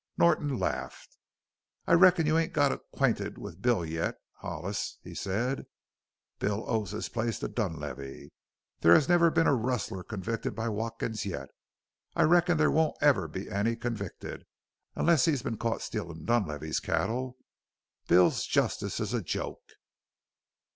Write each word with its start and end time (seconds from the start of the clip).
Norton 0.17 0.57
laughed. 0.57 1.19
"I 1.85 1.93
reckon 1.93 2.25
you 2.25 2.35
ain't 2.35 2.53
got 2.53 2.71
acquainted 2.71 3.37
with 3.37 3.61
Bill 3.61 3.85
yet, 3.85 4.15
Hollis," 4.37 4.97
he 5.03 5.13
said. 5.13 5.67
"Bill 6.39 6.65
owes 6.67 6.89
his 6.89 7.07
place 7.07 7.37
to 7.37 7.47
Dunlavey. 7.47 8.31
There 8.79 8.95
has 8.95 9.07
never 9.07 9.29
been 9.29 9.45
a 9.45 9.53
rustler 9.53 10.01
convicted 10.03 10.55
by 10.55 10.69
Watkins 10.69 11.23
yet. 11.23 11.49
I 12.15 12.23
reckon 12.23 12.57
there 12.57 12.71
won't 12.71 12.97
ever 12.99 13.27
be 13.27 13.47
any 13.47 13.75
convicted 13.75 14.43
unless 14.95 15.25
he's 15.25 15.43
been 15.43 15.57
caught 15.57 15.83
stealin' 15.83 16.25
Dunlavey's 16.25 16.79
cattle. 16.79 17.37
Bill's 18.07 18.47
justice 18.47 18.99
is 18.99 19.13
a 19.13 19.21
joke." 19.21 19.69